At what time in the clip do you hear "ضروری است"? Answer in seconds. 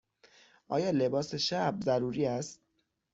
1.81-2.61